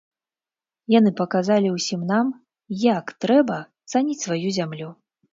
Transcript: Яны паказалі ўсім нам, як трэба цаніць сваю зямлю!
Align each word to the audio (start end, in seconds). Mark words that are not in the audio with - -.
Яны 0.91 1.09
паказалі 1.19 1.69
ўсім 1.75 2.01
нам, 2.11 2.31
як 2.85 3.11
трэба 3.25 3.57
цаніць 3.93 4.17
сваю 4.23 4.47
зямлю! 4.57 4.89